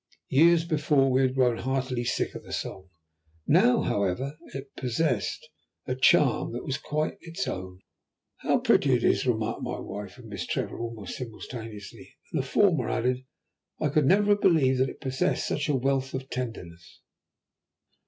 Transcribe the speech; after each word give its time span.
Years 0.29 0.65
before 0.65 1.11
we 1.11 1.21
had 1.21 1.35
grown 1.35 1.57
heartily 1.59 2.03
sick 2.05 2.33
of 2.33 2.41
the 2.43 2.51
song, 2.51 2.89
now 3.45 3.81
however 3.83 4.35
it 4.51 4.75
possessed 4.75 5.47
a 5.85 5.93
charm 5.93 6.53
that 6.53 6.65
was 6.65 6.79
quite 6.79 7.19
its 7.21 7.47
own. 7.47 7.81
"How 8.37 8.57
pretty 8.61 8.95
it 8.95 9.03
is," 9.03 9.27
remarked 9.27 9.61
my 9.61 9.77
wife 9.79 10.17
and 10.17 10.27
Miss 10.27 10.47
Trevor 10.47 10.79
almost 10.79 11.19
simultaneously. 11.19 12.15
And 12.33 12.41
the 12.41 12.47
former 12.47 12.89
added, 12.89 13.25
"I 13.79 13.89
could 13.89 14.07
never 14.07 14.31
have 14.31 14.41
believed 14.41 14.79
that 14.79 14.89
it 14.89 15.01
possessed 15.01 15.47
such 15.47 15.69
a 15.69 15.75
wealth 15.75 16.15
of 16.15 16.31
tenderness." 16.31 17.01